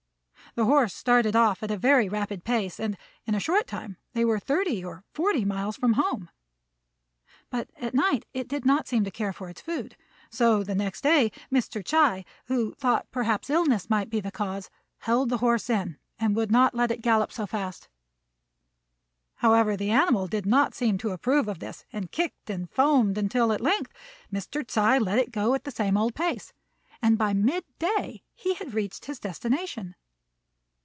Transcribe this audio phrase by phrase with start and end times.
[0.53, 4.25] The horse started off at a very rapid pace, and, in a short time, they
[4.25, 6.29] were thirty or forty miles from home;
[7.49, 9.95] but at night it did not seem to care for its food,
[10.29, 11.81] so the next day Mr.
[11.81, 16.51] Ts'ui, who thought perhaps illness might be the cause, held the horse in, and would
[16.51, 17.87] not let it gallop so fast.
[19.35, 23.53] However, the animal did not seem to approve of this, and kicked and foamed until
[23.53, 23.93] at length
[24.33, 24.67] Mr.
[24.67, 26.51] Ts'ui let it go at the same old pace;
[27.01, 29.95] and by mid day he had reached his destination.